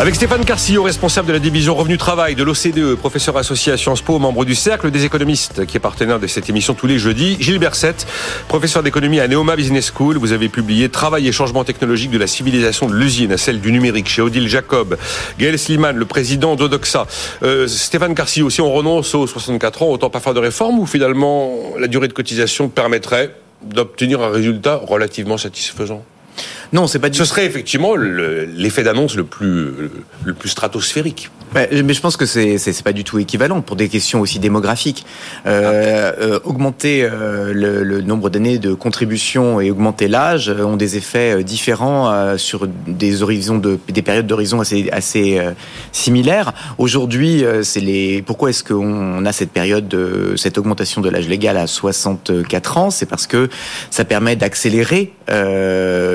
[0.00, 4.00] Avec Stéphane Carcillo, responsable de la division Revenu Travail de l'OCDE, professeur associé à Sciences
[4.00, 7.36] Po, membre du Cercle des économistes, qui est partenaire de cette émission tous les jeudis.
[7.38, 7.96] Gilles Berset,
[8.48, 10.16] professeur d'économie à Neoma Business School.
[10.16, 13.72] Vous avez publié Travail et changement technologique de la civilisation de l'usine à celle du
[13.72, 14.96] numérique chez Odile Jacob.
[15.38, 17.06] Gaël Sliman, le président d'Odoxa.
[17.42, 20.86] Euh, Stéphane Carcillo, si on renonce aux 64 ans, autant pas faire de réforme ou
[20.86, 26.02] finalement la durée de cotisation permettrait d'obtenir un résultat relativement satisfaisant?
[26.72, 27.12] Non, c'est pas.
[27.12, 29.90] Ce serait effectivement l'effet d'annonce le plus
[30.24, 31.30] le plus stratosphérique.
[31.52, 35.04] Mais, je pense que c'est c'est pas du tout équivalent pour des questions aussi démographiques.
[35.46, 40.96] Euh, euh, augmenter euh, le, le, nombre d'années de contribution et augmenter l'âge ont des
[40.96, 45.40] effets différents sur des horizons de des périodes d'horizon assez assez
[45.90, 46.52] similaires.
[46.78, 51.56] Aujourd'hui, c'est les pourquoi est-ce qu'on a cette période de cette augmentation de l'âge légal
[51.56, 52.90] à 64 ans?
[52.90, 53.48] C'est parce que
[53.90, 55.12] ça permet d'accélérer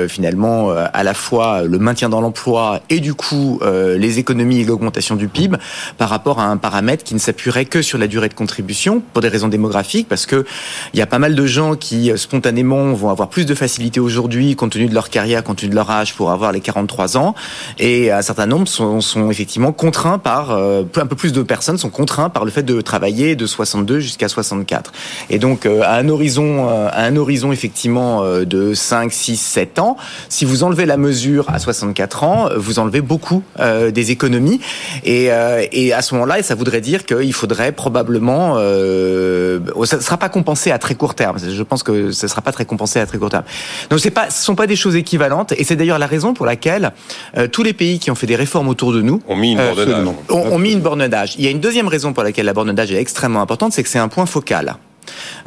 [0.08, 5.16] finalement à la fois le maintien dans l'emploi et du coup les économies et l'augmentation
[5.16, 5.56] du PIB
[5.98, 9.22] par rapport à un paramètre qui ne s'appuierait que sur la durée de contribution pour
[9.22, 10.44] des raisons démographiques parce que
[10.92, 14.00] il y a pas mal de gens qui euh, spontanément vont avoir plus de facilité
[14.00, 17.16] aujourd'hui compte tenu de leur carrière, compte tenu de leur âge pour avoir les 43
[17.16, 17.34] ans
[17.78, 21.78] et un certain nombre sont, sont effectivement contraints par euh, un peu plus de personnes
[21.78, 24.92] sont contraints par le fait de travailler de 62 jusqu'à 64.
[25.30, 29.96] Et donc euh, à un horizon à un horizon effectivement de 5 6 7 ans,
[30.36, 34.60] si vous enlevez la mesure à 64 ans, vous enlevez beaucoup des économies
[35.04, 40.02] et euh, et, à ce moment-là, ça voudrait dire qu'il faudrait probablement, euh, ça ne
[40.02, 41.36] sera pas compensé à très court terme.
[41.38, 43.44] Je pense que ça ne sera pas très compensé à très court terme.
[43.90, 46.46] Donc c'est pas, ce sont pas des choses équivalentes, et c'est d'ailleurs la raison pour
[46.46, 46.92] laquelle
[47.36, 49.58] euh, tous les pays qui ont fait des réformes autour de nous ont mis une
[49.58, 50.14] borne d'âge.
[50.30, 51.34] Ont, mis une borne d'âge.
[51.38, 53.82] Il y a une deuxième raison pour laquelle la borne d'âge est extrêmement importante, c'est
[53.82, 54.76] que c'est un point focal.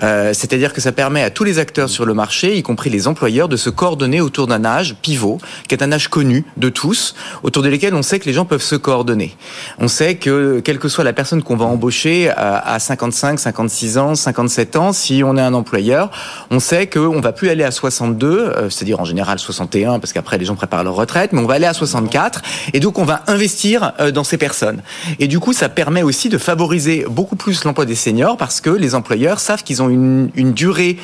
[0.04, 3.08] Euh, c'est-à-dire que ça permet à tous les acteurs sur le marché, y compris les
[3.08, 7.16] employeurs, de se coordonner autour d'un âge pivot, qui est un âge connu de tous,
[7.44, 9.36] autour de on sait que les gens peuvent se coordonner.
[9.78, 14.16] On sait que, quelle que soit la personne qu'on va embaucher à 55, 56 ans,
[14.16, 16.12] 57 ans, si on est un employeur,
[16.52, 20.38] on sait qu'on va plus aller à 62, euh, c'est-à-dire en général 61, parce qu'après
[20.38, 22.42] les gens préparent leur retraite, mais on va aller à 64,
[22.74, 24.82] et donc on va investir euh, dans ces personnes.
[25.20, 28.70] Et du coup, ça permet aussi de favoriser beaucoup plus l'emploi des seniors, parce que
[28.70, 30.98] les employeurs savent qu'ils ont une, une, durée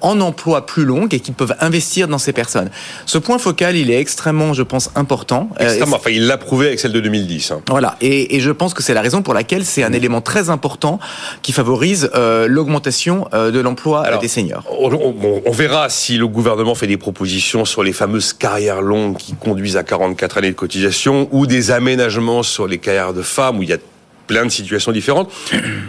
[0.00, 2.68] en emploi plus longue et qu'ils peuvent investir dans ces personnes.
[3.06, 5.48] Ce point focal, il est extrêmement, je pense, important.
[5.60, 5.98] Euh, extrêmement.
[5.98, 7.52] Enfin, il l'a prouvé avec celle de 2010.
[7.52, 7.60] Hein.
[7.70, 7.96] Voilà.
[8.00, 10.98] Et, et, je pense que c'est la raison pour laquelle c'est un élément très important
[11.42, 14.64] qui favorise euh, l'augmentation euh, de l'emploi des seniors.
[14.68, 14.90] On,
[15.46, 19.76] on, verra si le gouvernement fait des propositions sur les fameuses carrières longues qui conduisent
[19.76, 23.68] à 44 années de cotisation ou des aménagements sur les carrières de femmes où il
[23.68, 23.78] y a
[24.32, 25.30] plein de situations différentes.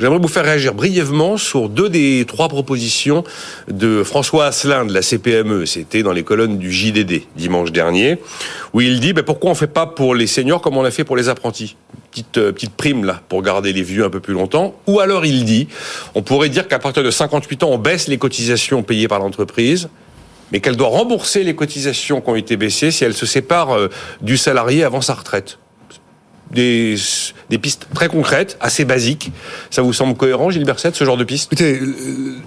[0.01, 3.23] J'aimerais vous faire réagir brièvement sur deux des trois propositions
[3.69, 5.65] de François Asselin de la CPME.
[5.65, 8.17] C'était dans les colonnes du JDD dimanche dernier,
[8.73, 10.91] où il dit ben, pourquoi on ne fait pas pour les seniors comme on a
[10.91, 11.77] fait pour les apprentis?
[12.11, 14.75] Petite, euh, petite prime là pour garder les vieux un peu plus longtemps.
[14.87, 15.69] Ou alors il dit,
[16.13, 19.87] on pourrait dire qu'à partir de 58 ans, on baisse les cotisations payées par l'entreprise,
[20.51, 23.87] mais qu'elle doit rembourser les cotisations qui ont été baissées si elle se sépare euh,
[24.21, 25.59] du salarié avant sa retraite
[26.53, 26.95] des,
[27.49, 29.31] des pistes très concrètes, assez basiques.
[29.69, 31.51] Ça vous semble cohérent, Gilles Berset, ce genre de piste?
[31.51, 31.79] Écoutez,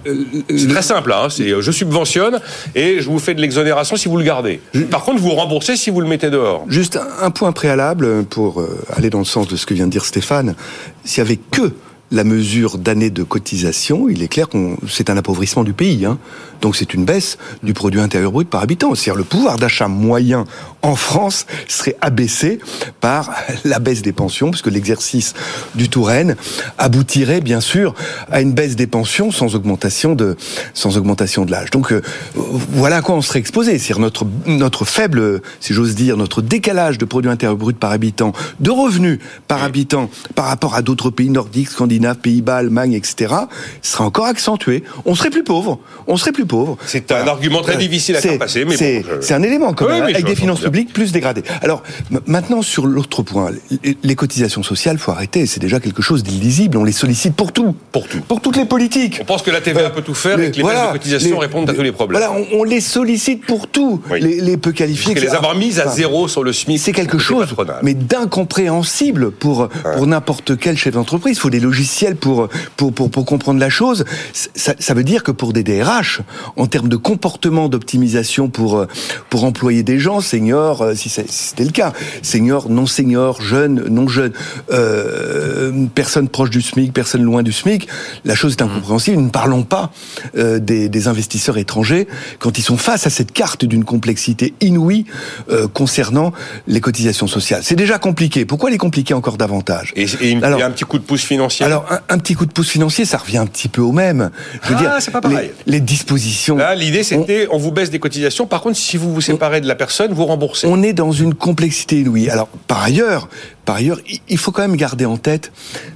[0.05, 1.11] euh, c'est très simple.
[1.11, 2.39] Hein, c'est euh, je subventionne
[2.75, 4.59] et je vous fais de l'exonération si vous le gardez.
[4.89, 6.65] Par contre, vous remboursez si vous le mettez dehors.
[6.67, 9.91] Juste un point préalable pour euh, aller dans le sens de ce que vient de
[9.91, 10.55] dire Stéphane.
[11.03, 11.73] S'il y avait que
[12.09, 16.05] la mesure d'années de cotisation, il est clair qu'on c'est un appauvrissement du pays.
[16.05, 16.17] Hein.
[16.61, 18.95] Donc c'est une baisse du produit intérieur brut par habitant.
[18.95, 20.45] C'est-à-dire le pouvoir d'achat moyen
[20.81, 22.59] en France serait abaissé
[23.01, 23.31] par
[23.65, 25.33] la baisse des pensions, puisque l'exercice
[25.75, 26.35] du Touraine
[26.77, 27.93] aboutirait bien sûr
[28.31, 30.37] à une baisse des pensions sans augmentation de
[30.73, 31.71] sans augmentation de l'âge.
[31.71, 32.01] Donc euh,
[32.35, 33.77] voilà à quoi on serait exposé.
[33.79, 38.31] C'est-à-dire notre notre faible, si j'ose dire, notre décalage de produit intérieur brut par habitant,
[38.61, 39.19] de revenus
[39.49, 43.33] par habitant par rapport à d'autres pays nordiques, scandinaves scandinaves, Pays-Bas, Allemagne, etc.,
[43.81, 44.83] sera encore accentué.
[45.05, 45.79] On serait plus pauvre.
[46.07, 46.77] On serait plus pauvre.
[46.85, 49.73] C'est un argument très difficile à faire passer, mais c'est, bon, je- c'est un élément
[49.73, 50.69] quand même, avec des finances bien.
[50.69, 51.43] publiques plus dégradées.
[51.61, 51.83] Alors
[52.25, 53.51] maintenant sur l'autre point,
[53.83, 55.45] les- les cotisations sociales, faut arrêter.
[55.45, 56.77] C'est déjà quelque chose d'illisible.
[56.77, 58.19] On les sollicite pour tout, Pour tout.
[58.27, 59.19] pour toutes les politiques.
[59.21, 61.69] On pense que la TVA peut tout faire et que les baisses de cotisation répondent
[61.69, 62.21] à tous les problèmes.
[62.21, 64.01] Voilà, on, on les sollicite pour tout.
[64.11, 64.19] Oui.
[64.21, 65.13] Les, les peu qualifiés.
[65.13, 67.47] Parce que les avoir mises à zéro sur le SMIC, c'est quelque chose,
[67.83, 71.37] mais d'incompréhensible pour pour n'importe quel chef d'entreprise.
[71.37, 71.86] Il faut des logiciels
[72.19, 74.05] pour pour pour, pour comprendre la chose.
[74.33, 76.21] Ça, ça veut dire que pour des DRH,
[76.55, 78.87] en termes de comportement d'optimisation pour euh,
[79.29, 84.07] pour employer des gens, seniors, euh, si c'était le cas, seniors, non seniors, jeunes, non
[84.07, 84.33] jeunes,
[84.71, 87.87] euh, personnes proches du SMIC, personnes loin du SMIC,
[88.25, 89.17] la chose est incompréhensible.
[89.21, 89.91] Ne parlons pas
[90.37, 92.07] euh, des, des investisseurs étrangers
[92.39, 95.05] quand ils sont face à cette carte d'une complexité inouïe
[95.49, 96.31] euh, concernant
[96.67, 97.61] les cotisations sociales.
[97.63, 98.45] C'est déjà compliqué.
[98.45, 99.93] Pourquoi les compliquer encore davantage?
[99.95, 101.65] Et, et une- Alors- et un petit coup de pouce financier?
[101.65, 104.31] alors, un, un petit coup de pouce financier, ça revient un petit peu au même.
[104.63, 105.51] Je veux Ah, dire, c'est pas pareil.
[105.65, 106.57] Les, les dispositions.
[106.57, 107.57] Là, l'idée, c'était, on...
[107.57, 108.45] vous baisse des cotisations.
[108.47, 110.67] Par contre, si vous vous séparez de la personne, vous remboursez.
[110.67, 112.29] On est dans une complexité inouïe.
[112.29, 113.29] Alors, par ailleurs,
[113.67, 113.99] par ailleurs,
[114.29, 115.51] il faut quand même garder en tête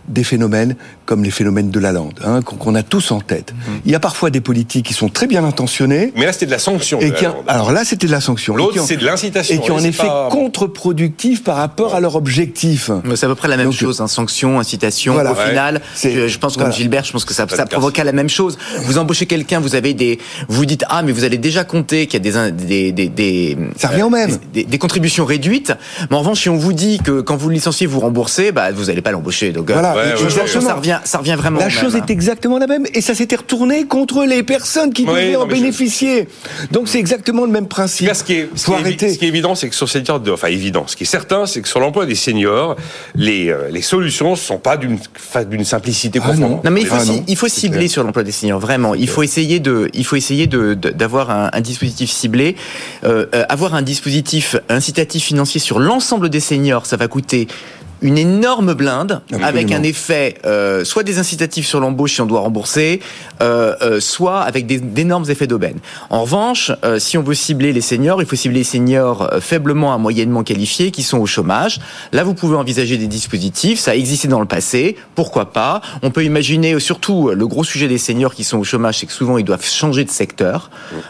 [0.09, 0.75] des phénomènes
[1.06, 3.53] comme les phénomènes de la lande, hein, qu'on a tous en tête.
[3.85, 6.12] Il y a parfois des politiques qui sont très bien intentionnés.
[6.15, 7.00] Mais là, c'était de la sanction.
[7.00, 7.44] Et de qui, la a- lande.
[7.47, 8.56] alors là, c'était de la sanction.
[8.56, 9.56] L'autre, c'est de l'incitation.
[9.56, 12.91] Et qui ont un effet pas- contre-productif par rapport à leur objectif.
[13.15, 15.13] C'est à peu près la même Donc, chose, hein, sanction, incitation.
[15.13, 15.31] Voilà.
[15.31, 15.47] Au Ouais.
[15.50, 16.75] final, je, je pense comme voilà.
[16.75, 18.57] Gilbert, je pense que ça, ça de provoquera la même chose.
[18.83, 20.19] Vous embauchez quelqu'un, vous avez des,
[20.50, 23.57] vous dites ah mais vous allez déjà compter qu'il y a des des des, des
[23.77, 24.38] Ça revient au même.
[24.53, 25.73] des, des contributions réduites.
[26.09, 28.71] Mais en revanche, si on vous dit que quand vous le licenciez, vous remboursez, bah
[28.71, 29.51] vous allez pas l'embaucher.
[29.51, 29.95] Donc euh, Voilà.
[29.95, 30.65] Ouais, je ouais, pense ouais, que ouais.
[30.65, 31.59] ça revient, ça revient vraiment.
[31.59, 32.05] La chose même, hein.
[32.09, 35.53] est exactement la même et ça s'était retourné contre les personnes qui devaient en je-
[35.53, 36.27] bénéficier.
[36.71, 38.07] Donc c'est exactement le même principe.
[38.07, 39.13] Là, ce qui est, ce Faut qui est évi- arrêter.
[39.13, 41.45] ce qui est évident, c'est que sur cette de, enfin évident, ce qui est certain,
[41.45, 42.75] c'est que sur l'emploi des seniors,
[43.15, 46.59] les euh, les solutions sont pas d'une simplicité Ah non.
[46.63, 47.91] Non mais il faut, Ah ci- non, il faut c'est cibler clair.
[47.91, 48.95] sur l'emploi des seniors vraiment.
[48.95, 52.55] Il faut essayer de, il faut essayer de de- d'avoir un, un dispositif ciblé,
[53.03, 56.85] Euh, euh, avoir un dispositif incitatif financier sur l'ensemble des seniors.
[56.85, 57.81] Ça va coûter week.
[58.01, 59.48] Une énorme blinde Absolument.
[59.48, 63.00] avec un effet euh, soit des incitatifs sur l'embauche si on doit rembourser,
[63.42, 65.77] euh, euh, soit avec d'énormes effets d'aubaine.
[66.09, 69.39] En revanche, euh, si on veut cibler les seniors, il faut cibler les seniors euh,
[69.39, 71.80] faiblement à moyennement qualifiés qui sont au chômage.
[72.12, 73.80] Là, vous pouvez envisager des dispositifs.
[73.80, 74.95] Ça a existé dans le passé.
[75.15, 75.81] Pourquoi pas?
[76.01, 79.06] On peut imaginer, euh, surtout, le gros sujet des seniors qui sont au chômage, c'est
[79.06, 80.69] que souvent ils doivent changer de secteur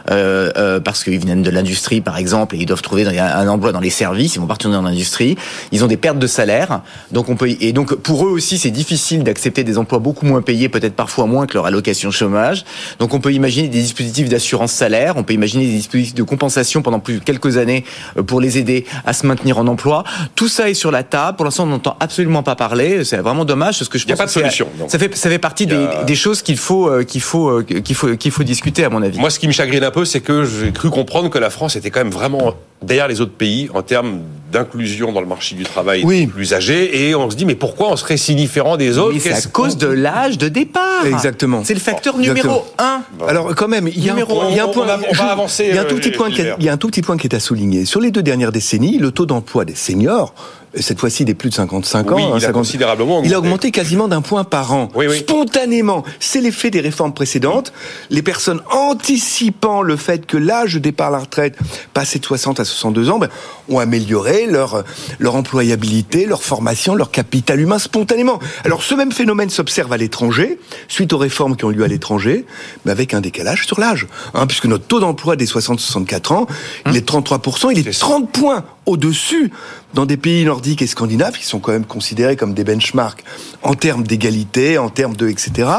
[0.10, 3.72] euh, euh, parce qu'ils viennent de l'industrie, par exemple, et ils doivent trouver un emploi
[3.72, 4.36] dans les services.
[4.36, 5.38] Ils vont partir dans l'industrie.
[5.72, 6.81] Ils ont des pertes de salaire.
[7.12, 10.42] Donc on peut et donc pour eux aussi, c'est difficile d'accepter des emplois beaucoup moins
[10.42, 12.63] payés, peut-être parfois moins que leur allocation chômage.
[13.00, 15.13] Donc on peut imaginer des dispositifs d'assurance salaire.
[15.18, 17.83] On peut imaginer des dispositifs de compensation pendant plus de quelques années
[18.18, 20.04] euh, pour les aider à se maintenir en emploi.
[20.36, 21.36] Tout ça est sur la table.
[21.38, 23.04] Pour l'instant, on n'entend absolument pas parler.
[23.04, 24.89] C'est vraiment dommage parce que je Il y a pense pas de solution, donc.
[24.92, 27.63] Ça fait ça fait partie a- des, des choses qu'il faut euh, qu'il faut euh,
[27.63, 29.19] qu'il faut qu'il faut discuter à mon avis.
[29.19, 31.75] Moi, ce qui me chagrine un peu, c'est que j'ai cru comprendre que la France
[31.75, 35.63] était quand même vraiment derrière les autres pays en termes d'inclusion dans le marché du
[35.63, 36.28] travail Oui.
[36.28, 37.07] plus âgés.
[37.07, 39.13] Et on se dit, mais pourquoi on serait si différent des autres?
[39.13, 41.06] Mais c'est à cause de l'âge de départ.
[41.06, 41.63] Exactement.
[41.63, 43.01] C'est le facteur numéro un.
[43.28, 44.72] Alors quand même, il y a un Numéro point, il y a un un.
[44.72, 46.33] point- On va- on va avancer, Il y a un tout euh, petit point qui
[46.33, 46.56] est, Gilbert.
[46.60, 47.86] il y a un tout petit point qui est à souligner.
[47.86, 50.34] Sur les deux dernières décennies, le taux d'emploi des seniors,
[50.76, 53.38] cette fois-ci des plus de 55 ans, Oui, hein, il a 50 considérablement il a
[53.38, 53.38] augmenté.
[53.38, 55.20] augmenté quasiment d'un point par an, Oui, oui.
[55.20, 56.04] spontanément.
[56.20, 57.74] C'est l'effet des réformes précédentes.
[58.10, 61.58] Les personnes anticipant le fait que l'âge de départ à la retraite
[61.94, 63.30] passait de 60 à 62 ans, ben,
[63.70, 64.84] ont amélioré leur
[65.20, 68.40] leur employabilité, leur formation, leur capital humain spontanément.
[68.64, 72.46] Alors ce même phénomène s'observe à l'étranger, suite aux réformes qui ont lieu à l'étranger,
[72.86, 76.48] mais avec un décalage sur l'âge, hein, puisque notre taux d'emploi des 60-64 ans,
[76.88, 79.52] il est de 33%, il est 30 points au-dessus
[79.94, 83.24] dans des pays nordiques et scandinaves qui sont quand même considérés comme des benchmarks
[83.62, 85.70] en termes d'égalité, en termes de etc.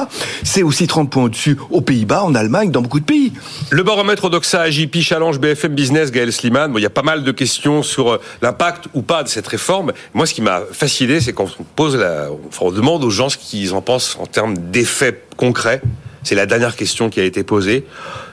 [0.45, 3.33] C'est aussi 30 points au-dessus aux Pays-Bas, en Allemagne, dans beaucoup de pays.
[3.71, 6.71] Le baromètre Odoxa, AJP, Challenge, BFM Business, Gaël Sliman.
[6.71, 9.47] Bon, il y a pas mal de questions sur euh, l'impact ou pas de cette
[9.47, 9.93] réforme.
[10.15, 12.29] Moi, ce qui m'a fasciné, c'est quand on pose la,
[12.61, 15.83] on demande aux gens ce qu'ils en pensent en termes d'effets concrets.
[16.25, 17.87] C'est la dernière question qui a été posée.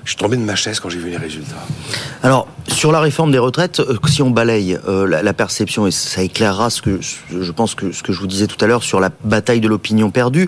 [0.03, 1.55] Je suis tombé de ma chaise quand j'ai vu les résultats.
[2.23, 6.21] Alors, sur la réforme des retraites, euh, si on balaye euh, la, perception, et ça
[6.21, 8.99] éclairera ce que je pense que ce que je vous disais tout à l'heure sur
[8.99, 10.47] la bataille de l'opinion perdue,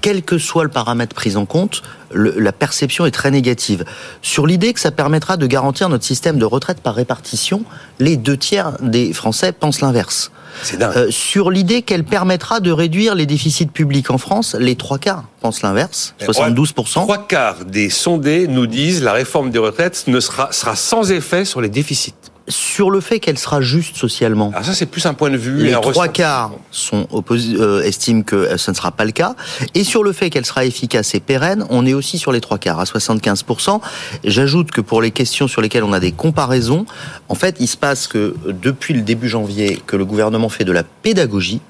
[0.00, 1.82] quel que soit le paramètre pris en compte,
[2.14, 3.84] la perception est très négative.
[4.22, 7.64] Sur l'idée que ça permettra de garantir notre système de retraite par répartition,
[7.98, 10.30] les deux tiers des Français pensent l'inverse.
[10.62, 10.96] C'est dingue.
[10.96, 15.24] Euh, sur l'idée qu'elle permettra de réduire les déficits publics en France, les trois quarts
[15.40, 16.92] pensent l'inverse, 72%.
[16.92, 21.44] Trois quarts des sondés nous disent la réforme des retraites ne sera, sera sans effet
[21.44, 22.14] sur les déficits.
[22.48, 24.50] Sur le fait qu'elle sera juste socialement.
[24.52, 25.64] Alors ça, c'est plus un point de vue.
[25.64, 26.12] Les trois ressenti.
[26.12, 29.34] quarts sont opposés, euh, estiment que euh, ce ne sera pas le cas.
[29.74, 32.58] Et sur le fait qu'elle sera efficace et pérenne, on est aussi sur les trois
[32.58, 33.80] quarts, à 75%.
[34.24, 36.86] J'ajoute que pour les questions sur lesquelles on a des comparaisons,
[37.28, 40.64] en fait, il se passe que euh, depuis le début janvier, que le gouvernement fait
[40.64, 41.60] de la pédagogie,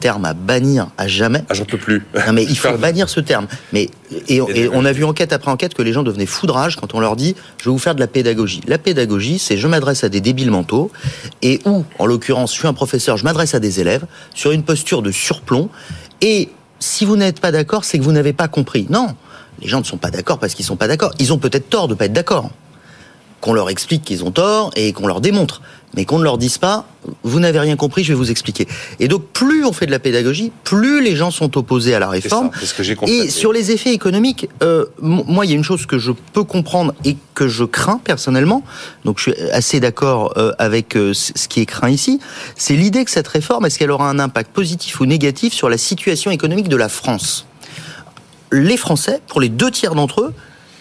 [0.00, 1.44] terme à bannir à jamais.
[1.48, 2.06] Ah, j'en peux plus.
[2.26, 3.46] Non mais il faut bannir ce terme.
[3.72, 3.88] Mais
[4.28, 7.00] et, et on a vu enquête après enquête que les gens devenaient foudrage quand on
[7.00, 8.60] leur dit je vais vous faire de la pédagogie.
[8.66, 10.90] La pédagogie, c'est je m'adresse à des débiles mentaux
[11.42, 14.62] et où, en l'occurrence, je suis un professeur, je m'adresse à des élèves sur une
[14.62, 15.68] posture de surplomb.
[16.20, 16.48] Et
[16.80, 18.86] si vous n'êtes pas d'accord, c'est que vous n'avez pas compris.
[18.90, 19.08] Non,
[19.60, 21.12] les gens ne sont pas d'accord parce qu'ils sont pas d'accord.
[21.18, 22.50] Ils ont peut-être tort de pas être d'accord.
[23.40, 25.62] Qu'on leur explique qu'ils ont tort et qu'on leur démontre.
[25.94, 26.86] Mais qu'on ne leur dise pas,
[27.22, 28.68] vous n'avez rien compris, je vais vous expliquer.
[29.00, 32.08] Et donc, plus on fait de la pédagogie, plus les gens sont opposés à la
[32.10, 32.50] réforme.
[32.52, 33.24] ça, c'est ce que constaté.
[33.24, 36.44] Et sur les effets économiques, euh, moi, il y a une chose que je peux
[36.44, 38.62] comprendre et que je crains personnellement.
[39.06, 42.20] Donc, je suis assez d'accord euh, avec euh, ce qui est craint ici.
[42.54, 45.78] C'est l'idée que cette réforme, est-ce qu'elle aura un impact positif ou négatif sur la
[45.78, 47.46] situation économique de la France?
[48.52, 50.34] Les Français, pour les deux tiers d'entre eux,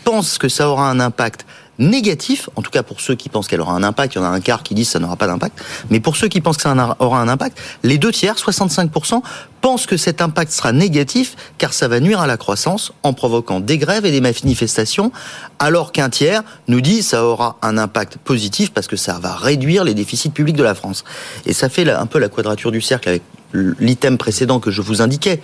[0.03, 1.45] pensent que ça aura un impact
[1.79, 4.23] négatif, en tout cas pour ceux qui pensent qu'elle aura un impact, il y en
[4.23, 6.57] a un quart qui disent que ça n'aura pas d'impact, mais pour ceux qui pensent
[6.57, 9.21] que ça aura un impact, les deux tiers, 65%,
[9.61, 13.59] pensent que cet impact sera négatif car ça va nuire à la croissance en provoquant
[13.59, 15.11] des grèves et des manifestations,
[15.59, 19.83] alors qu'un tiers nous dit ça aura un impact positif parce que ça va réduire
[19.83, 21.03] les déficits publics de la France.
[21.45, 25.01] Et ça fait un peu la quadrature du cercle avec l'item précédent que je vous
[25.01, 25.41] indiquais,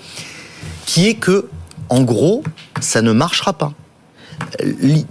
[0.85, 1.49] qui est que,
[1.89, 2.43] en gros,
[2.81, 3.73] ça ne marchera pas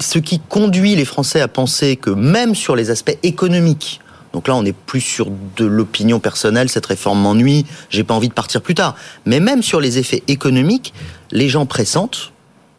[0.01, 4.01] ce qui conduit les Français à penser que même sur les aspects économiques,
[4.33, 8.29] donc là on n'est plus sur de l'opinion personnelle, cette réforme m'ennuie, j'ai pas envie
[8.29, 8.95] de partir plus tard,
[9.27, 10.95] mais même sur les effets économiques,
[11.31, 12.33] les gens pressentent,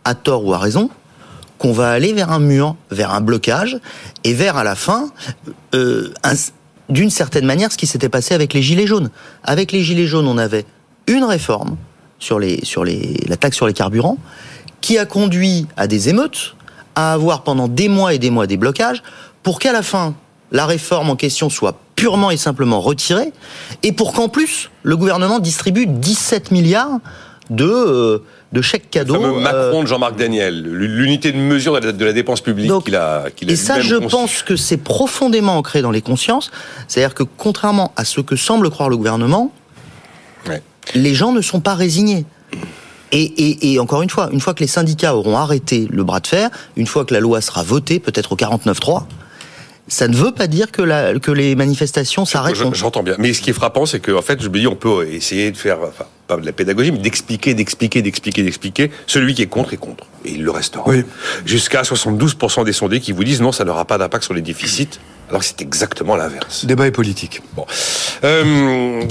[0.05, 0.89] à tort ou à raison,
[1.59, 3.77] qu'on va aller vers un mur, vers un blocage,
[4.23, 5.09] et vers à la fin,
[5.75, 6.33] euh, un-
[6.89, 9.09] d'une certaine manière, ce qui s'était passé avec les Gilets jaunes.
[9.45, 10.65] Avec les Gilets jaunes, on avait
[11.07, 11.77] une réforme
[12.19, 14.17] sur, la taxe sur les carburants,
[14.83, 16.55] qui a conduit à des émeutes,
[16.95, 19.01] à avoir pendant des mois et des mois des blocages,
[19.41, 20.13] pour qu'à la fin,
[20.51, 23.31] la réforme en question soit purement et simplement retirée,
[23.81, 26.99] et pour qu'en plus, le gouvernement distribue 17 milliards
[27.49, 28.17] de, euh,
[28.51, 29.23] de chèques Le cadeaux.
[29.23, 33.55] euh, Macron de Jean-Marc Daniel, l'unité de mesure de la, dépense publique qu'il a, et
[33.55, 36.51] ça, je pense que c'est profondément ancré dans les consciences.
[36.89, 39.53] C'est-à-dire que contrairement à ce que semble croire le gouvernement,
[40.49, 40.61] Ouais.
[40.93, 42.25] les gens ne sont pas résignés.
[43.13, 46.19] Et, et- et encore une fois, une fois que les syndicats auront arrêté le bras
[46.19, 49.05] de fer, une fois que la loi sera votée, peut-être au 49.3,
[49.87, 52.73] ça ne veut pas dire que, la- que les manifestations s'arrêteront.
[52.73, 53.15] Je- J'entends bien.
[53.19, 55.57] Mais ce qui est frappant, c'est qu'en fait, je me dis, on peut essayer de
[55.57, 58.91] faire, enfin, pas de la pédagogie, mais d'expliquer, d'expliquer, d'expliquer, d'expliquer.
[59.07, 60.05] Celui qui est contre est contre.
[60.25, 60.83] Et il le restera.
[60.87, 61.03] Oui.
[61.45, 64.87] Jusqu'à 72% des sondés qui vous disent non, ça n'aura pas d'impact sur les déficits.
[65.29, 66.65] Alors que c'est exactement l'inverse.
[66.65, 67.41] Débat est politique.
[67.55, 67.65] Bon.
[68.23, 69.01] Euh,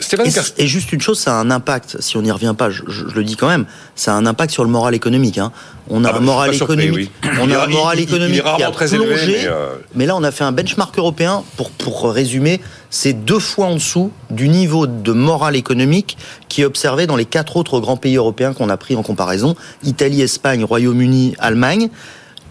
[0.00, 0.26] Stéphane
[0.58, 3.08] Et, juste une chose, ça a un impact, si on n'y revient pas, je, je-
[3.08, 5.38] je le dis quand même, ça a un impact sur le moral économique.
[5.38, 5.52] Hein.
[5.88, 7.30] On a Ah bah, un suis moral surpris, économique, oui.
[7.40, 9.32] on a un moral il- il- il est économique qui a élevé, plongé.
[9.42, 12.60] mais, euh, Mais là, on a fait un benchmark européen pour pour résumer,
[12.90, 16.16] c'est deux fois en dessous du niveau de morale économique
[16.48, 19.54] qui est observé dans les quatre autres grands pays européens qu'on a pris en comparaison
[19.84, 21.88] Italie, Espagne, Royaume-Uni, Allemagne.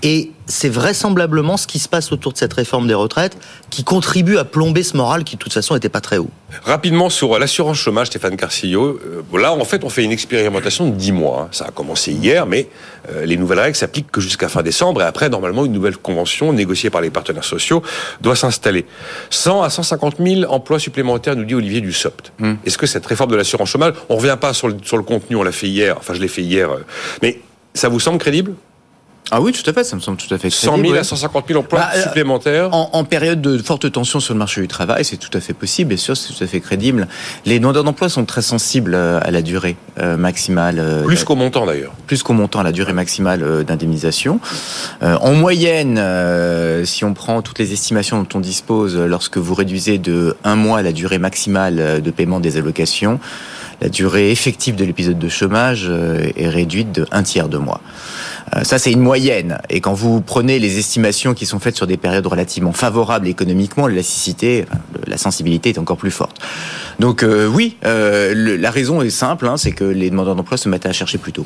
[0.08, 3.36] Et c'est vraisemblablement ce qui se passe autour de cette réforme des retraites
[3.72, 6.30] qui contribue à plomber ce moral qui, de toute façon, n'était pas très haut.
[6.64, 9.00] Rapidement sur l'assurance chômage, Stéphane Carcillo.
[9.34, 11.42] Euh, là, en fait, on fait une expérimentation de 10 mois.
[11.42, 11.48] hein.
[11.52, 12.70] Ça a commencé hier, mais
[13.10, 15.02] euh, les nouvelles règles s'appliquent que jusqu'à fin décembre.
[15.02, 17.82] Et après, normalement, une nouvelle convention négociée par les partenaires sociaux
[18.22, 18.86] doit s'installer.
[19.32, 22.32] 100 à 150 000 emplois supplémentaires, nous dit Olivier Dussopt.
[22.64, 25.36] Est-ce que cette réforme de l'assurance chômage, on revient pas sur le, sur le contenu,
[25.36, 26.86] on l'a fait hier, enfin, je l'ai fait hier, euh,
[27.24, 27.40] mais
[27.74, 28.54] ça vous semble crédible?
[29.32, 31.00] Ah oui, tout à fait, ça me semble tout à fait 100 000 crédible, à
[31.00, 31.04] ouais.
[31.04, 34.62] 150 000 emplois Bah, euh, supplémentaires En, en période de forte tension sur le marché
[34.62, 37.08] du travail, c'est tout à fait possible, bien sûr, c'est tout à fait crédible.
[37.46, 41.04] Les demandeurs d'emploi sont très sensibles euh, à la durée euh, maximale.
[41.06, 41.94] Plus qu'au montant, d'ailleurs.
[42.06, 44.40] plus qu'au montant, à la durée maximale d'indemnisation.
[45.02, 46.00] En moyenne,
[46.86, 50.82] si on prend toutes les estimations dont on dispose, lorsque vous réduisez de un mois
[50.82, 53.20] la durée maximale de paiement des allocations,
[53.82, 57.82] la durée effective de l'épisode de chômage euh, est réduite de un tiers de mois.
[58.56, 59.58] Euh, Ça, c'est une moyenne.
[59.70, 63.88] Et quand vous prenez les estimations qui sont faites sur des périodes relativement favorables économiquement,
[63.88, 64.66] l'élasticité,
[65.08, 66.40] la sensibilité est encore plus forte.
[67.00, 70.86] Donc euh, oui, la raison est simple, hein, c'est que les demandeurs d'emploi se mettent
[70.86, 71.46] à chercher plus tôt.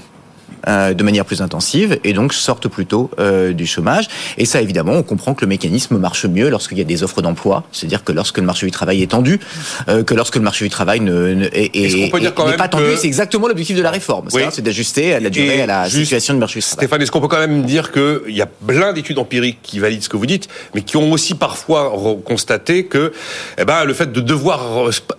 [0.69, 4.07] Euh, de manière plus intensive et donc sortent plutôt euh, du chômage.
[4.37, 7.21] Et ça, évidemment, on comprend que le mécanisme marche mieux lorsqu'il y a des offres
[7.21, 9.39] d'emploi, c'est-à-dire que lorsque le marché du travail est tendu,
[9.89, 12.83] euh, que lorsque le marché du travail ne, ne est, n'est pas tendu.
[12.85, 14.27] que- C'est exactement l'objectif de la réforme.
[14.33, 14.43] Oui.
[14.51, 16.85] C'est d'ajuster à la durée Et à la situation du marché du travail.
[16.85, 20.03] Stéphane, est-ce qu'on peut quand même dire qu'il y a plein d'études empiriques qui valident
[20.03, 21.93] ce que vous dites, mais qui ont aussi parfois
[22.25, 23.11] constaté que
[23.57, 24.59] eh ben, le fait de devoir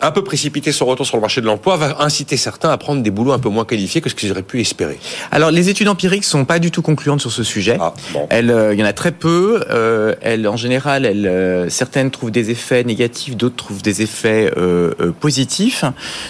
[0.01, 3.03] un peu précipiter son retour sur le marché de l'emploi va inciter certains à prendre
[3.03, 4.99] des boulots un peu moins qualifiés que ce qu'ils auraient pu espérer?
[5.31, 7.79] Alors, les études empiriques sont pas du tout concluantes sur ce sujet.
[7.81, 8.27] Ah, bon.
[8.31, 9.65] Elles, euh, il y en a très peu.
[9.71, 14.53] Euh, elles, en général, elles, euh, certaines trouvent des effets négatifs, d'autres trouvent des effets
[14.57, 15.85] euh, euh, positifs.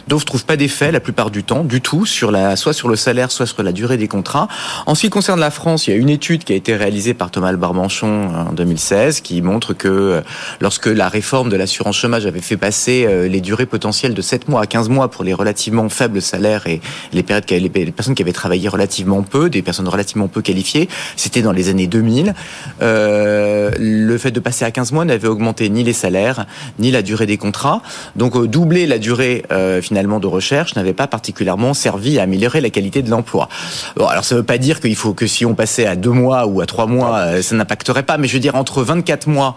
[0.09, 2.97] D'autres trouvent pas d'effet la plupart du temps, du tout, sur la, soit sur le
[2.97, 4.49] salaire, soit sur la durée des contrats.
[4.87, 7.15] En ce qui concerne la France, il y a une étude qui a été réalisée
[7.15, 10.21] par Thomas Barbanchon en 2016 qui montre que euh,
[10.61, 14.49] lorsque la réforme de l'assurance chômage avait fait passer euh, les durées potentielles de 7
[14.49, 16.81] mois à 15 mois pour les relativement faibles salaires et
[17.13, 18.90] les périodes les personnes qui avaient travaillé relativement
[19.31, 22.35] peu, des personnes relativement peu qualifiées, c'était dans les années 2000.
[22.83, 26.47] Euh, le fait de passer à 15 mois n'avait augmenté ni les salaires
[26.79, 27.83] ni la durée des contrats.
[28.17, 32.61] Donc euh, doubler la durée euh, finalement de recherche n'avait pas particulièrement servi à améliorer
[32.61, 33.49] la qualité de l'emploi.
[33.97, 36.11] Bon, alors ça ne veut pas dire qu'il faut que si on passait à deux
[36.11, 38.19] mois ou à trois mois, euh, ça n'impacterait pas.
[38.19, 39.57] Mais je veux dire entre 24 mois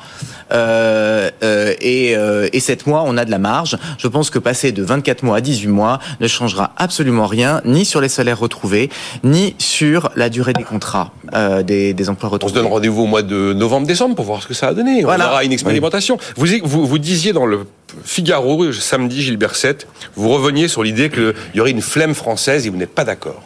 [0.51, 1.29] euh,
[1.81, 2.15] et,
[2.53, 3.77] et 7 mois, on a de la marge.
[3.97, 7.85] Je pense que passer de 24 mois à 18 mois ne changera absolument rien, ni
[7.85, 8.89] sur les salaires retrouvés,
[9.23, 12.53] ni sur la durée des contrats euh, des, des emplois On retrouvés.
[12.53, 15.03] se donne rendez-vous au mois de novembre-décembre pour voir ce que ça a donné.
[15.03, 15.27] Voilà.
[15.27, 16.17] On aura une expérimentation.
[16.35, 17.61] Vous, vous, vous disiez dans le
[18.03, 22.69] Figaro, samedi, Gilbert 7, vous reveniez sur l'idée qu'il y aurait une flemme française et
[22.69, 23.41] vous n'êtes pas d'accord.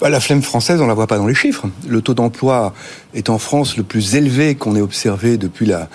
[0.00, 1.66] Bah, la flemme française, on la voit pas dans les chiffres.
[1.88, 2.74] Le taux d'emploi
[3.14, 5.88] est en France le plus élevé qu'on ait observé depuis la,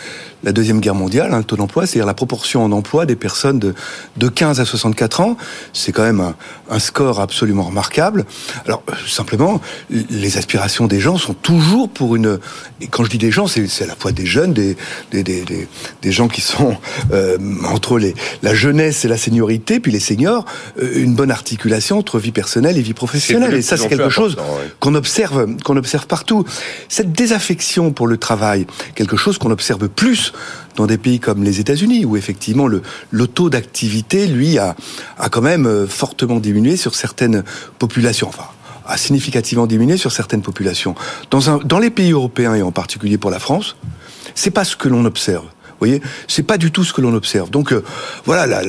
[0.44, 1.34] la Deuxième Guerre mondiale.
[1.34, 3.74] hein, le taux d'emploi, c'est-à-dire la proportion en emploi des personnes de,
[4.18, 5.38] de 15 à 64 ans.
[5.74, 6.36] C'est quand même un,
[6.70, 8.26] un score absolument remarquable.
[8.66, 12.40] Alors, euh, simplement, les aspirations des gens sont toujours pour une...
[12.82, 14.78] Et quand je dis des gens, c'est à la fois des jeunes, des,
[15.12, 15.68] des, des, des,
[16.02, 16.78] des gens qui sont
[17.12, 20.46] euh, entre les, la jeunesse et la seniorité, puis les seniors,
[20.82, 23.50] euh, une bonne articulation entre vie personnelle et vie professionnelle.
[23.70, 24.72] Ça, c'est quelque chose ouais.
[24.80, 26.46] qu'on observe, qu'on observe partout.
[26.88, 30.34] Cette désaffection pour le travail, quelque chose qu'on observe plus
[30.76, 34.76] dans des pays comme les États-Unis, où effectivement le, le taux d'activité, lui, a,
[35.18, 37.44] a quand même euh, fortement diminué sur certaines
[37.78, 38.28] populations.
[38.30, 38.46] Enfin,
[38.86, 40.96] a significativement diminué sur certaines populations.
[41.30, 43.76] Dans, un, dans les pays européens et en particulier pour la France,
[44.36, 45.46] c'est pas ce que l'on observe.
[45.80, 47.50] Voyez, c'est pas du tout ce que l'on observe.
[47.50, 47.84] Donc euh,
[48.26, 48.62] voilà,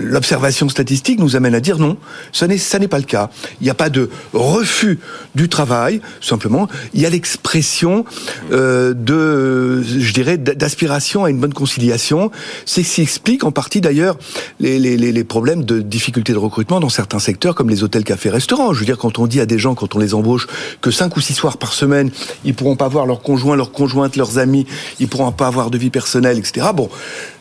[0.00, 1.96] l'observation statistique nous amène à dire non,
[2.32, 3.30] ça n'est pas le cas.
[3.60, 4.98] Il n'y a pas de refus
[5.34, 8.04] du travail, simplement il y a l'expression
[8.52, 12.30] euh, de, je dirais, d'aspiration à une bonne conciliation.
[12.64, 14.16] C'est ce qui explique en partie d'ailleurs
[14.60, 18.72] les problèmes de difficultés de recrutement dans certains secteurs comme les hôtels, cafés, restaurants.
[18.72, 20.46] Je veux dire, quand on dit à des gens, quand on les embauche,
[20.80, 22.10] que cinq ou six soirs par semaine,
[22.44, 24.66] ils pourront pas voir leurs conjoints, leurs conjointes, leurs amis,
[25.00, 26.68] ils pourront pas avoir de vie personnelle, etc.
[26.74, 26.88] Bon,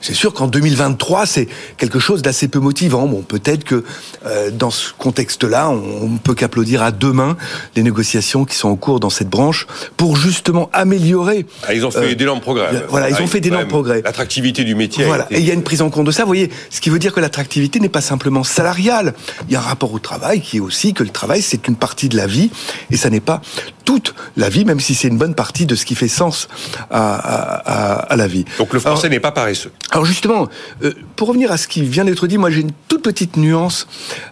[0.01, 3.07] c'est sûr qu'en 2023, c'est quelque chose d'assez peu motivant.
[3.07, 3.83] Bon, peut-être que
[4.25, 7.37] euh, dans ce contexte-là, on, on peut qu'applaudir à deux mains
[7.75, 11.45] les négociations qui sont en cours dans cette branche pour justement améliorer.
[11.67, 12.69] Ah, ils ont fait Euh, d'énormes progrès.
[12.89, 14.01] voilà, ils ont fait d'énormes progrès.
[14.03, 15.05] L'attractivité du métier.
[15.05, 15.25] Voilà.
[15.25, 16.49] été- Et il y a une prise en compte de ça, vous voyez.
[16.69, 19.13] Ce qui veut dire que l'attractivité n'est pas simplement salariale.
[19.47, 21.75] Il y a un rapport au travail qui est aussi que le travail, c'est une
[21.75, 22.51] partie de la vie
[22.91, 23.41] et ça n'est pas
[23.85, 26.47] toute la vie, même si c'est une bonne partie de ce qui fait sens
[26.89, 28.45] à, à- à- à la vie.
[28.57, 29.71] Donc le français Alors- n'est pas paresseux.
[29.91, 30.47] alors justement,
[30.83, 33.87] euh, pour revenir à ce qui vient d'être dit, moi j'ai une toute petite nuance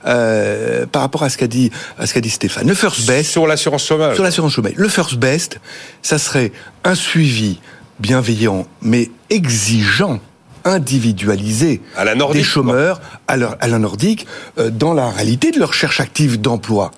[0.05, 2.67] euh, par rapport à ce qu'a dit à ce qu'a dit Stéphane.
[2.67, 4.15] Le first best, Sur l'assurance chômage.
[4.15, 5.59] sur l'assurance chômage, le first best,
[6.01, 6.51] ça serait
[6.83, 7.59] un suivi
[7.99, 10.19] bienveillant mais exigeant
[10.65, 14.25] individualisé À la nordique, des chômeurs à, leur- à la nordique
[14.57, 16.91] euh, dans la réalité de leur recherche active d'emploi.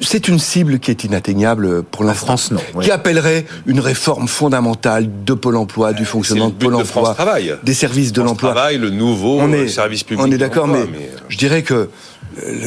[0.00, 2.26] C'est une cible qui est inatteignable pour l'instant.
[2.26, 2.60] France, non.
[2.80, 7.54] Qui appellerait une réforme fondamentale de Pôle emploi, du fonctionnement de Pôle de emploi, Travail.
[7.62, 8.52] des services de l'emploi.
[8.52, 10.24] Travail, le nouveau On euh, est, service public.
[10.26, 11.88] on est d'accord, mais, euh, je dirais que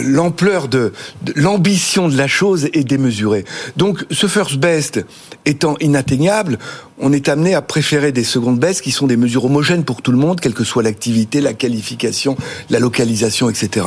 [0.03, 3.45] l'ampleur de, de- l'ambition de la chose est démesurée.
[3.77, 5.05] Donc, ce first best
[5.45, 6.57] étant inatteignable,
[6.99, 10.11] on est amené à préférer des secondes best qui sont des mesures homogènes pour tout
[10.11, 12.35] le monde, quelle que soit l'activité, la qualification,
[12.69, 13.85] la localisation, etc.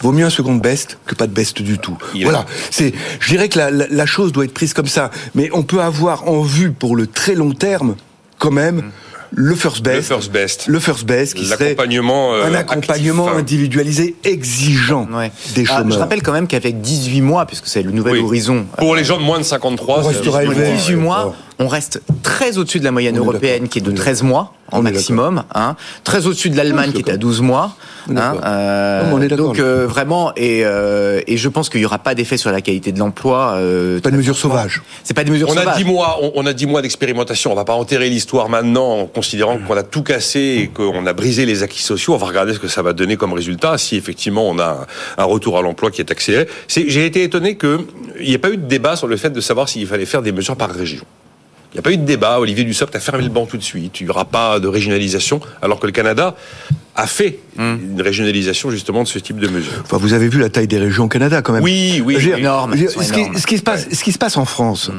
[0.00, 1.96] Vaut mieux un second best que pas de best du tout.
[2.24, 2.46] Voilà.
[2.70, 5.10] C'est, je dirais que la, la- la chose doit être prise comme ça.
[5.34, 7.96] Mais on peut avoir en vue pour le très long terme,
[8.38, 8.90] quand même,
[9.32, 9.96] le first best.
[9.96, 10.66] Le first best.
[10.66, 15.30] Le first best qui serait L'accompagnement, euh, un accompagnement actif, individualisé exigeant Ouais.
[15.54, 15.92] des Ah, chômeurs.
[15.92, 18.20] je rappelle quand même qu'avec 18 mois, puisque c'est le nouvel Oui.
[18.20, 18.66] horizon.
[18.78, 20.70] Pour les gens de moins de 53, On c'est restera juste élevé.
[20.72, 23.94] le- 18 mois, on reste très au-dessus de la moyenne européenne qui est de On
[23.94, 27.76] est 13 mois en maximum, hein, très au-dessus de l'Allemagne qui est à 12 mois.
[28.16, 32.14] Hein, euh, Non, donc euh, vraiment, et, euh, et je pense qu'il n'y aura pas
[32.14, 33.54] d'effet sur la qualité de l'emploi.
[33.56, 34.80] euh, Pas de mesures sauvages.
[35.04, 35.76] C'est pas des mesures On a sauvages.
[35.76, 37.52] dix mois, on, on a dix mois d'expérimentation.
[37.52, 41.12] On va pas enterrer l'histoire maintenant en considérant qu'on a tout cassé et qu'on a
[41.12, 42.14] brisé les acquis sociaux.
[42.14, 44.86] On va regarder ce que ça va donner comme résultat si effectivement on a
[45.18, 46.46] un retour à l'emploi qui est accéléré.
[46.68, 47.80] J'ai été étonné qu'il
[48.20, 50.32] n'y ait pas eu de débat sur le fait de savoir s'il fallait faire des
[50.32, 51.02] mesures par région.
[51.72, 52.40] Il n'y a pas eu de débat.
[52.40, 54.00] Olivier Dussopt a fermé le banc tout de suite.
[54.00, 56.34] Il n'y aura pas de régionalisation, alors que le Canada
[56.96, 59.72] a fait une régionalisation justement de ce type de mesures.
[59.82, 61.62] Enfin, vous avez vu la taille des régions au Canada quand même.
[61.62, 62.38] Oui, oui, dire.
[62.38, 63.36] Énorme, dire, ce, qui, énormes.
[63.36, 64.90] ce qui se passe, ce qui se passe en France,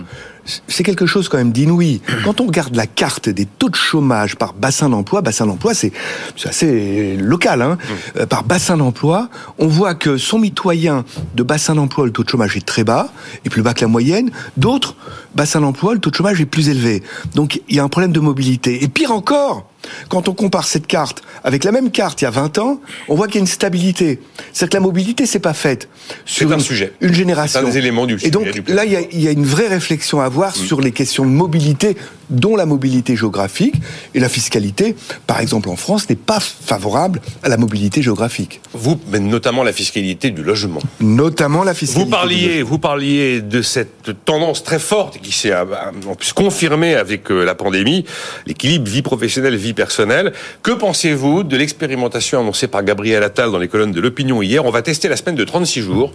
[0.68, 2.02] c'est quelque chose quand même d'inouï.
[2.24, 5.92] Quand on regarde la carte des taux de chômage par bassin d'emploi, bassin d'emploi, c'est
[6.36, 7.62] c'est assez local.
[7.62, 7.78] Hein,
[8.18, 11.04] Euh, par bassin d'emploi, on voit que son mitoyen
[11.36, 13.10] de bassin d'emploi, le taux de chômage est très bas,
[13.46, 14.32] et plus bas que la moyenne.
[14.58, 14.96] D'autres
[15.36, 17.04] bassins d'emploi, le taux de chômage est plus élevé.
[17.36, 18.84] Donc il y a un problème de mobilité.
[18.84, 19.71] Et pire encore,
[20.10, 23.16] quand on compare cette carte avec la même carte il y a 20 ans, on
[23.16, 24.20] voit qu'il y a une stabilité.
[24.54, 25.90] C'est-à-dire que la mobilité, c'est pas faite
[26.26, 26.94] sur un une, sujet.
[27.02, 27.60] une génération.
[27.62, 28.76] C'est un des éléments du Et sujet, donc du plan.
[28.76, 31.26] là, il y, a, il y a une vraie réflexion à avoir sur les questions
[31.26, 31.96] de mobilité,
[32.32, 33.76] dont la mobilité géographique
[34.16, 34.96] et la fiscalité.
[35.28, 39.74] Par exemple, en France, n'est pas favorable à la mobilité géographique, Vous, mais notamment la
[39.74, 40.80] fiscalité du logement.
[41.00, 42.06] notamment la fiscalité.
[42.06, 45.66] Vous parliez, vous parliez de cette tendance très forte qui s'est euh,
[46.08, 48.06] en plus confirmée avec euh, la pandémie,
[48.48, 50.34] l'équilibre vie professionnelle vie personnelle.
[50.64, 54.66] Que pensez-vous de l'expérimentation annoncée par Gabriel Attal dans les colonnes de l'Opinion hier?
[54.66, 56.12] On va tester la semaine de 36 jours.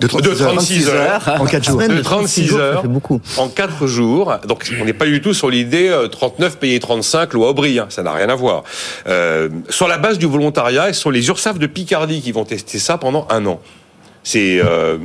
[0.00, 1.36] De 36, de 36 heures.
[1.40, 1.78] en 4 jours.
[1.80, 3.20] De de 36 36 jours, ça heures fait beaucoup.
[3.38, 4.34] en 4 jours.
[4.46, 7.86] Donc on n'est pas du tout sur l'idée euh, 39 payés 35 loi Aubry, hein.
[7.88, 8.64] ça n'a rien à voir.
[9.08, 12.44] Euh, sur la base du volontariat, et ce sont les URSAF de Picardie qui vont
[12.44, 13.60] tester ça pendant un an.
[14.22, 14.98] C'est euh,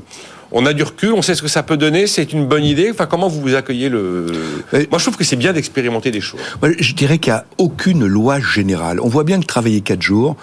[0.52, 2.90] on a du recul, on sait ce que ça peut donner, c'est une bonne idée.
[2.92, 4.26] Enfin, comment vous vous accueillez le
[4.74, 6.42] Mais- Moi, je trouve que c'est bien d'expérimenter des choses.
[6.80, 9.00] Je dirais qu'il n'y a aucune loi générale.
[9.00, 10.36] On voit bien que travailler 4 jours,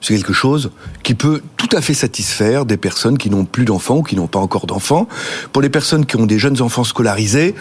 [0.00, 0.70] c'est quelque chose
[1.02, 4.26] qui peut tout à fait satisfaire des personnes qui n'ont plus d'enfants ou qui n'ont
[4.26, 5.06] pas encore d'enfants.
[5.52, 7.54] Pour les personnes qui ont des jeunes enfants scolarisés,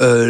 [0.00, 0.26] euh,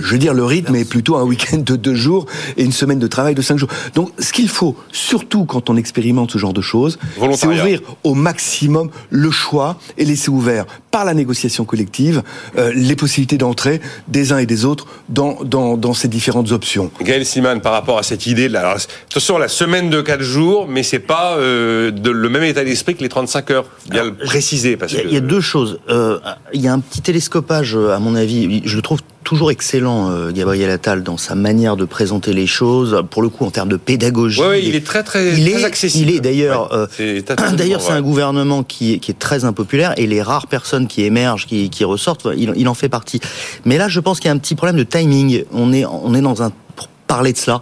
[0.00, 2.26] je veux dire, le rythme est plutôt un week-end de deux jours
[2.56, 3.70] et une semaine de travail de cinq jours.
[3.94, 6.98] Donc, ce qu'il faut, surtout quand on expérimente ce genre de choses,
[7.34, 10.66] c'est ouvrir au maximum le choix et laisser ouvert
[10.98, 12.24] par la négociation collective
[12.56, 16.90] euh, les possibilités d'entrée des uns et des autres dans, dans, dans ces différentes options.
[17.00, 20.66] Gaël Siman, par rapport à cette idée, là, alors, attention, la semaine de 4 jours,
[20.66, 23.66] mais c'est pas euh, de, le même état d'esprit que les 35 heures.
[23.88, 25.78] Bien le préciser parce Il y, a, que il y a deux choses.
[25.88, 26.18] Euh,
[26.52, 28.62] il y a un petit télescopage, euh, à mon avis.
[28.64, 33.02] Je le trouve toujours excellent, euh, Gabriel Attal, dans sa manière de présenter les choses.
[33.10, 34.40] Pour le coup, en termes de pédagogie.
[34.40, 36.08] Ouais, ouais, il est très très, il très est, accessible.
[36.08, 36.72] il est d'ailleurs.
[36.72, 40.46] Ouais, euh, D'ailleurs, c'est un gouvernement qui est, qui est très impopulaire et les rares
[40.46, 43.20] personnes qui émergent, qui, qui ressortent, il, il en fait partie.
[43.66, 45.44] Mais là, je pense qu'il y a un petit problème de timing.
[45.52, 47.60] On est, on est dans un pour parler de cela.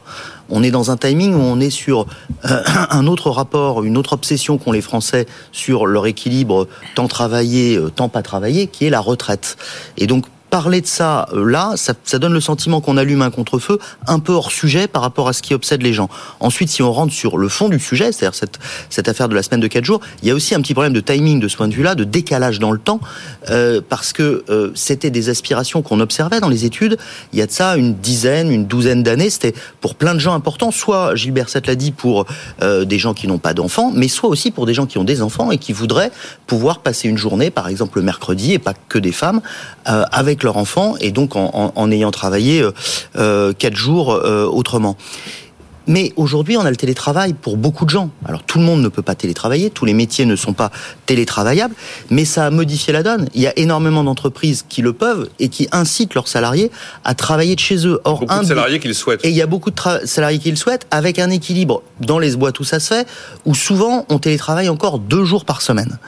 [0.49, 2.07] On est dans un timing où on est sur
[2.49, 7.77] euh, un autre rapport, une autre obsession qu'ont les Français sur leur équilibre temps travaillé,
[7.97, 9.57] temps pas travaillé, qui est la retraite.
[9.97, 10.27] Et donc
[10.57, 14.33] parler de ça euh, là, ça, donne le sentiment qu'on allume un contre-feu un peu
[14.33, 16.09] hors sujet par rapport à ce qui obsède les gens.
[16.41, 19.43] Ensuite, si on rentre sur le fond du sujet, c'est-à-dire cette, cette affaire de la
[19.43, 21.59] semaine de 4 jours, il y a aussi un petit problème de timing de ce
[21.59, 23.01] point de vue-là, de décalage dans le temps,
[23.51, 26.97] euh, parce que euh, c'était des aspirations qu'on observait dans les études.
[27.35, 29.29] Il y a de ça une dizaine, une douzaine d'années.
[29.29, 32.25] C'était pour plein de gens importants, soit Gilbert Sett l'a dit pour
[32.63, 35.21] des gens qui n'ont pas d'enfants, mais soit aussi pour des gens qui ont des
[35.21, 36.13] enfants et qui voudraient
[36.47, 39.43] pouvoir passer une journée, par exemple le mercredi, et pas que des femmes,
[39.85, 42.73] avec leur enfant, et donc en, en- en ayant travaillé euh,
[43.17, 44.97] euh, quatre jours euh, autrement.
[45.89, 48.11] Mais aujourd'hui, on a le télétravail pour beaucoup de gens.
[48.25, 50.73] Alors tout le monde ne peut pas télétravailler, tous les métiers ne sont pas
[51.07, 51.77] télétravaillables,
[52.11, 53.29] mais ça a modifié la donne.
[53.35, 56.73] Il y a énormément d'entreprises qui le peuvent et qui incitent leurs salariés
[57.05, 58.01] à travailler de chez eux.
[58.03, 59.25] Or, Beaucoup un de salariés qui le souhaitent.
[59.25, 62.35] et il y a beaucoup de salariés qui le souhaitent, avec un équilibre dans les
[62.35, 63.07] boîtes où ça se fait,
[63.45, 66.01] où souvent on télétravaille encore deux jours par semaine.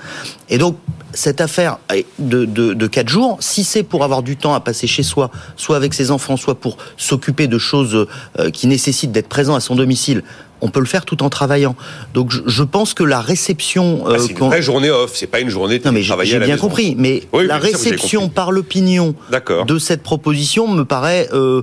[0.48, 0.77] Et donc,
[1.12, 1.79] cette affaire
[2.18, 5.94] de, de, jours, si c'est pour avoir du temps à passer chez soi, soit avec
[5.94, 8.07] ses enfants, soit pour s'occuper de choses
[8.38, 10.23] euh, qui nécessitent d'être présent à son domicile,
[10.61, 11.77] on peut le faire tout en travaillant.
[12.14, 14.03] Donc, je, je pense que la réception...
[14.07, 16.09] Ah, euh, c'est une vraie journée off, c'est pas une journée de non mais j'ai
[16.09, 16.61] travailler j'ai bien maison.
[16.68, 19.66] compris, mais Oui, la bien réception par l'opinion D'accord.
[19.66, 21.62] de cette proposition me paraît, euh,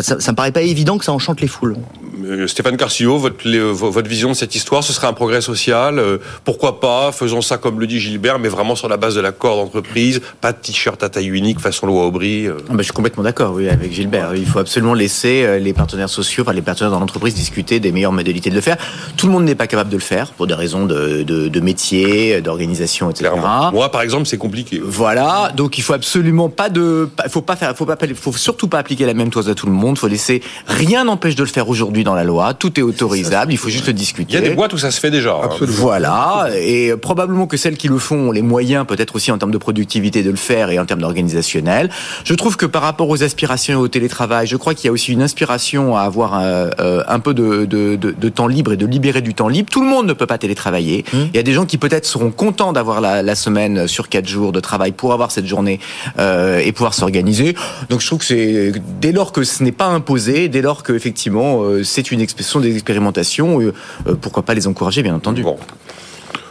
[0.00, 1.76] ça, ça me paraît pas évident que ça enchante les foules.
[2.24, 5.98] Euh, Stéphane Carcio, votre, les- votre vision de cette histoire, ce serait un progrès social.
[5.98, 9.20] euh, pourquoi pas Faisons ça comme le dit Gilbert, mais vraiment sur la base de
[9.20, 10.20] l'accord d'entreprise.
[10.40, 12.46] Pas de t-shirt à taille unique façon loi Aubry.
[12.46, 12.56] euh.
[12.70, 14.34] Ah je suis complètement d'accord oui, avec Gilbert.
[14.34, 18.12] Il faut absolument laisser les partenaires sociaux, enfin les partenaires dans l'entreprise discuter des meilleures
[18.50, 18.76] de le faire.
[19.16, 21.60] Tout le monde n'est pas capable de le faire pour des raisons de, de, de
[21.60, 23.30] métier, d'organisation, etc.
[23.30, 23.72] Clairement.
[23.72, 24.80] Moi, par exemple, c'est compliqué.
[24.84, 28.78] Voilà, donc il faut absolument pas de, faut pas faire, faut pas, faut surtout pas
[28.78, 29.98] appliquer la même chose à tout le monde.
[29.98, 32.54] Faut laisser, rien n'empêche de le faire aujourd'hui dans la loi.
[32.54, 33.52] Tout est autorisable.
[33.52, 34.32] Il faut juste le discuter.
[34.32, 35.34] Il y a des boîtes où ça se fait déjà.
[35.34, 35.48] hein.
[35.60, 39.38] Voilà, et euh, probablement que celles qui le font ont les moyens, peut-être aussi en
[39.38, 41.90] termes de productivité, de le faire et en termes d'organisationnel.
[42.24, 44.92] Je trouve que par rapport aux aspirations et au télétravail, je crois qu'il y a
[44.92, 48.72] aussi une inspiration à avoir euh, euh, un peu de, de, de, de temps libre
[48.72, 49.68] et de libérer du temps libre.
[49.70, 51.04] Tout le monde ne peut pas télétravailler.
[51.12, 54.26] Il y a des gens qui peut-être seront contents d'avoir la, la semaine sur quatre
[54.26, 55.80] jours de travail pour avoir cette journée
[56.18, 57.54] euh, et pouvoir s'organiser.
[57.90, 60.92] Donc je trouve que c'est dès lors que ce n'est pas imposé, dès lors que
[60.92, 63.72] effectivement euh, c'est une expression des expérimentations, euh,
[64.20, 65.42] pourquoi pas les encourager, bien entendu.
[65.42, 65.58] Bon.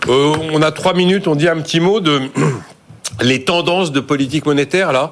[0.08, 2.22] On a trois minutes, on dit un petit mot de
[3.22, 5.12] les tendances de politique monétaire là.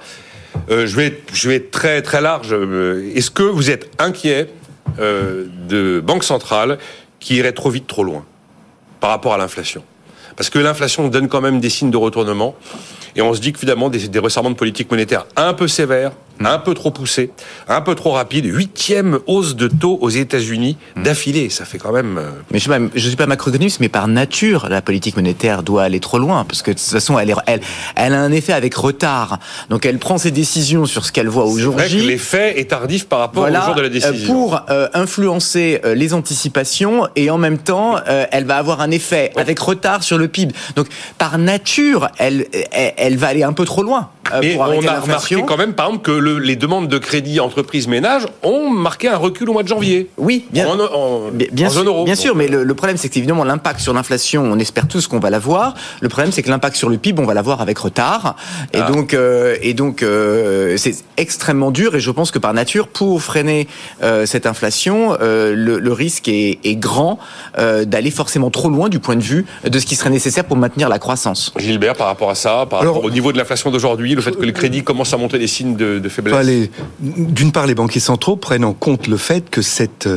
[0.70, 2.54] Je vais je vais être très très large.
[3.16, 4.50] Est-ce que vous êtes inquiet
[5.00, 6.78] euh, de banque centrale
[7.20, 8.26] qui irait trop vite, trop loin
[9.00, 9.84] par rapport à l'inflation
[10.36, 12.56] Parce que l'inflation donne quand même des signes de retournement.
[13.16, 16.58] Et on se dit que finalement, des, des de politique monétaire un peu sévères, un
[16.60, 17.32] peu trop poussés,
[17.68, 22.18] un peu trop rapides, huitième hausse de taux aux États-Unis d'affilée, ça fait quand même.
[22.18, 26.00] euh, Mais je je suis pas macroéconomiste, mais par nature, la politique monétaire doit aller
[26.00, 27.62] trop loin, parce que de toute façon, elle, est, elle,
[27.96, 29.40] elle a un effet avec retard.
[29.70, 32.02] Donc, elle prend ses décisions sur ce qu'elle voit au C'est jour vrai que J.
[32.08, 34.34] l'effet est tardif par rapport au jour de la euh, décision.
[34.34, 38.92] pour euh, influencer euh, les anticipations et en même temps, euh, elle va avoir un
[38.92, 40.54] effet avec retard sur le PIB.
[40.76, 44.10] Donc, par nature, elle, elle, elle va aller un peu trop loin
[44.42, 47.40] Mais pour on a remarqué quand même, par exemple, que le- les demandes de crédit
[47.40, 50.10] entreprises-ménages ont marqué un recul au mois de janvier.
[50.18, 52.04] Oui, bien, En, en- Bien, bien en sûr, zone euro.
[52.06, 55.08] bien sûr, mais le, le problème c'est que évidemment l'impact sur l'inflation, on espère tous
[55.08, 55.74] qu'on va l'avoir.
[56.02, 58.36] Le problème c'est que l'impact sur le PIB, on va l'avoir avec retard.
[58.74, 58.92] Et Ah.
[58.92, 61.96] donc, euh, et donc euh, c'est extrêmement dur.
[61.96, 63.68] Et je pense que par nature, pour freiner
[64.04, 67.20] euh, cette inflation, euh, le, le risque est, est grand
[67.58, 70.58] euh, d'aller forcément trop loin du point de vue de ce qui serait nécessaire pour
[70.58, 71.54] maintenir la croissance.
[71.58, 74.32] Gilbert, par rapport à ça, par Alors- rapport au niveau de l'inflation d'aujourd'hui, le fait
[74.32, 76.34] que le crédit commence à montrer des signes de, de faiblesse.
[76.36, 76.70] Enfin, les-
[77.00, 80.08] D'une part, les banquiers centraux prennent en compte le fait que cette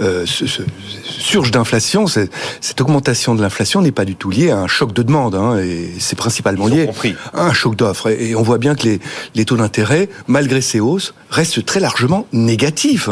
[0.00, 0.62] euh, ce- ce-
[1.04, 5.02] surge d'inflation, cette augmentation de l'inflation n'est pas du tout liée à un choc de
[5.02, 6.88] demande, hein, et c'est principalement lié
[7.34, 8.08] à un choc d'offres.
[8.10, 9.00] Et et on voit bien que les,
[9.34, 13.08] les taux d'intérêt, malgré ces hausses, restent très largement négatifs.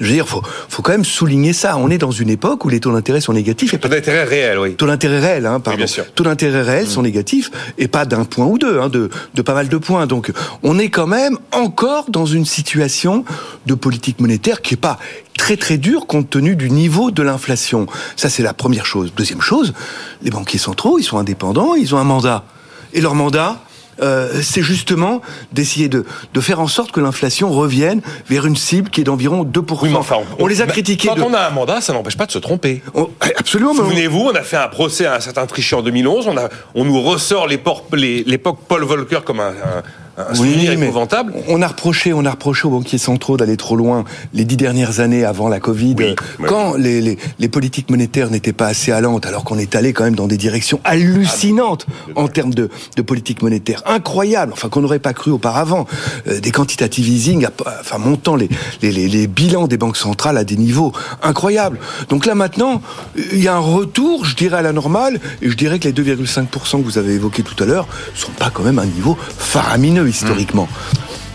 [0.00, 1.76] Je veux dire, faut, faut quand même souligner ça.
[1.76, 4.58] On est dans une époque où les taux d'intérêt sont négatifs et Taux d'intérêt réel,
[4.58, 4.74] oui.
[4.76, 5.76] taux d'intérêt réel, hein, pardon.
[5.78, 6.04] bien sûr.
[6.14, 9.52] Taux d'intérêt réel sont négatifs et pas d'un point ou deux, hein, de, de pas
[9.54, 10.06] mal de points.
[10.06, 13.24] Donc, on est quand même encore dans une situation
[13.66, 14.98] de politique monétaire qui est pas
[15.36, 17.86] très très dure compte tenu du niveau de l'inflation.
[18.16, 19.12] Ça, c'est la première chose.
[19.16, 19.72] Deuxième chose,
[20.22, 22.44] les banquiers centraux, ils sont indépendants, ils ont un mandat.
[22.92, 23.56] Et leur mandat,
[24.00, 28.88] euh, c'est justement d'essayer de, de faire en sorte que l'inflation revienne vers une cible
[28.88, 29.78] qui est d'environ 2%.
[29.82, 31.08] Oui, mais enfin, on, les a critiqués.
[31.08, 32.80] Quand de- on a un mandat, ça n'empêche pas de se tromper.
[32.94, 33.74] on- absolument.
[33.74, 36.26] mais on- Souvenez-vous, on a fait un procès à un certain tricheur en 2011.
[36.28, 37.84] On, a, on nous ressort l'époque
[38.68, 39.82] Paul Volcker comme un, un-
[40.18, 41.32] un souvenir mais épouvantable.
[41.48, 45.00] On a reproché, on a reproché aux banquiers centraux d'aller trop loin les dix dernières
[45.00, 46.46] années avant la Covid, Oui, oui.
[46.46, 50.04] quand les, les, les politiques monétaires n'étaient pas assez allantes, alors qu'on est allé quand
[50.04, 54.98] même dans des directions hallucinantes en termes de, de politique monétaire, incroyables, enfin qu'on n'aurait
[54.98, 55.86] pas cru auparavant,
[56.28, 58.48] Euh, des quantitative easing, à- enfin montant les,
[58.82, 61.78] les, les, les bilans des banques centrales à des niveaux incroyables.
[62.08, 62.82] Donc là maintenant,
[63.32, 65.92] il y a un retour, je dirais à la normale, et je dirais que les
[65.94, 66.46] 2,5%
[66.80, 70.68] que vous avez évoqués tout à l'heure sont pas quand même un niveau faramineux historiquement.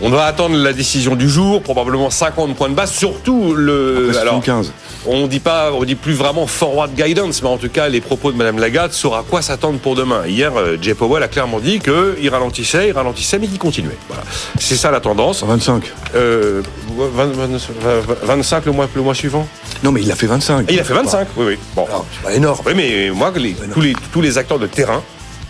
[0.00, 4.06] On va attendre la décision du jour, probablement 50 points de base, surtout le.
[4.10, 4.72] Après, alors, 75.
[5.06, 8.30] on dit pas, on dit plus vraiment forward guidance, mais en tout cas, les propos
[8.30, 10.24] de Madame Lagarde sur à quoi s'attendre pour demain.
[10.28, 13.96] Hier, euh, Jay Powell a clairement dit qu'il ralentissait, il ralentissait, mais qu'il continuait.
[14.06, 14.22] Voilà.
[14.60, 15.42] C'est ça la tendance.
[15.42, 15.82] 25.
[16.14, 16.62] Euh,
[16.96, 19.48] 20 20 25 le mois, le mois suivant?
[19.82, 20.70] Non, mais il a fait 25.
[20.70, 21.58] Et Il a fait 25, oui, oui.
[21.74, 21.86] Bon.
[22.12, 22.60] C'est pas énorme.
[22.66, 25.02] Oui, mais moi, les- tous, les, tous les acteurs de terrain,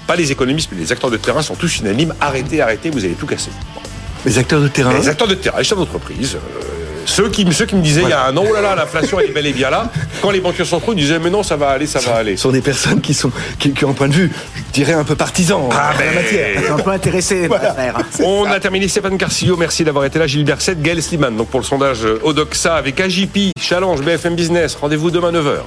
[0.09, 2.14] pas les économistes, mais les acteurs de terrain sont tous unanimes.
[2.18, 3.51] Arrêtez, arrêtez, vous allez tout casser.
[4.25, 4.99] Les acteurs de terrain.
[4.99, 6.62] Les acteurs de terrain, les chefs d'entreprise, euh,
[7.05, 9.21] ceux, qui, ceux qui me disaient il y a un an, oh là là, l'inflation
[9.21, 9.92] elle est bel et bien là,
[10.23, 12.38] quand les banquiers centraux disaient mais non, ça va aller, ça va aller.
[12.38, 15.05] sont des personnes qui sont qui, qui ont un point de vue, je dirais un
[15.05, 16.75] peu partisan Ah, en la ben, matière.
[16.75, 17.47] Un peu intéressé.
[18.25, 20.27] On a terminé Stéphane Carcillo, merci d'avoir été là.
[20.27, 24.75] Gilbert 7, Gaël Sliman, donc pour le sondage Odoxa avec AJP, Challenge, BFM Business.
[24.75, 25.59] Rendez-vous demain 9h.